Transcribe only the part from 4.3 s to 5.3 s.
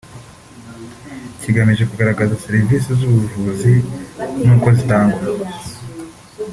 n’uko zitangwa